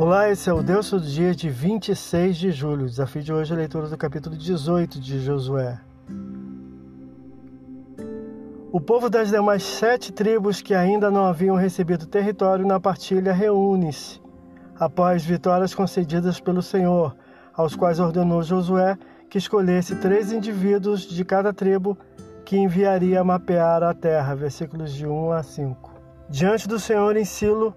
[0.00, 2.86] Olá, esse é o Deus do dia de 26 de julho.
[2.86, 5.78] O desafio de hoje é a leitura do capítulo 18 de Josué.
[8.72, 14.22] O povo das demais sete tribos que ainda não haviam recebido território na partilha reúne-se,
[14.78, 17.14] após vitórias concedidas pelo Senhor,
[17.52, 18.96] aos quais ordenou Josué
[19.28, 21.94] que escolhesse três indivíduos de cada tribo
[22.46, 24.34] que enviaria mapear a terra.
[24.34, 25.90] Versículos de 1 a 5.
[26.26, 27.76] Diante do Senhor em Silo,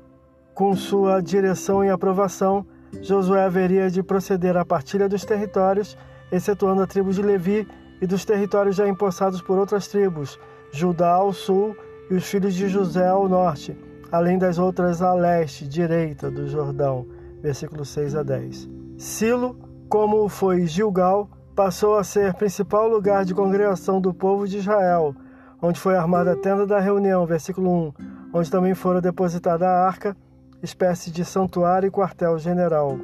[0.54, 2.66] com sua direção e aprovação,
[3.02, 5.98] Josué haveria de proceder à partilha dos territórios,
[6.32, 7.68] excetuando a tribo de Levi
[8.02, 10.40] e dos territórios já empossados por outras tribos,
[10.72, 11.76] Judá ao sul
[12.10, 13.78] e os filhos de José ao norte,
[14.12, 17.06] além das outras a leste, direita do Jordão.
[17.42, 18.70] Versículos 6 a 10.
[18.98, 19.58] Silo,
[19.90, 25.16] como foi Gilgal, passou a ser principal lugar de congregação do povo de Israel,
[25.62, 27.94] onde foi armada a tenda da reunião, versículo 1,
[28.34, 30.16] onde também fora depositada a arca
[30.64, 32.98] espécie de santuário e quartel-general.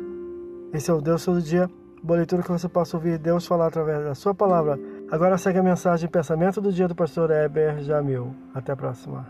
[0.74, 1.70] Esse é o Deus todo dia,
[2.02, 4.80] boa leitura que você possa ouvir Deus falar através da sua palavra.
[5.12, 8.34] Agora segue a mensagem pensamento do dia do pastor Heber Jamil.
[8.54, 9.28] Até a próxima.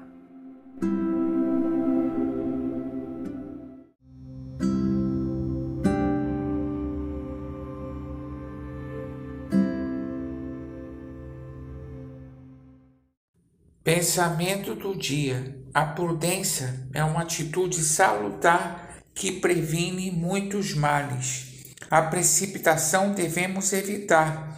[13.89, 21.73] Pensamento do dia: a prudência é uma atitude salutar que previne muitos males.
[21.89, 24.55] A precipitação devemos evitar.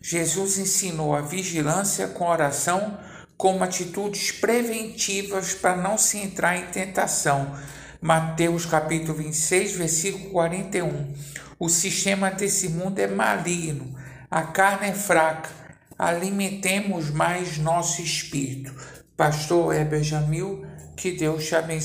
[0.00, 2.98] Jesus ensinou a vigilância com oração
[3.36, 7.54] como atitudes preventivas para não se entrar em tentação.
[8.00, 11.12] Mateus capítulo 26, versículo 41.
[11.58, 13.94] O sistema desse mundo é maligno,
[14.30, 15.59] a carne é fraca
[16.00, 18.74] alimentemos mais nosso espírito.
[19.14, 20.64] Pastor Heber Jamil,
[20.96, 21.80] que Deus te abençoe.